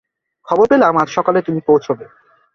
[0.47, 2.05] খবর পেলাম, আজ সকালে তুমি পৌছবে।